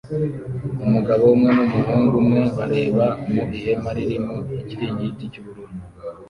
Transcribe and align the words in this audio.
Umugabo 0.85 1.23
umwe 1.35 1.49
numuhungu 1.57 2.13
umwe 2.21 2.41
bareba 2.57 3.05
mu 3.31 3.41
ihema 3.57 3.89
ririmo 3.97 4.35
ikiringiti 4.61 5.23
cyubururu 5.31 5.73